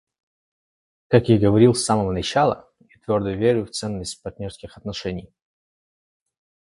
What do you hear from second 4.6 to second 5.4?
отношений.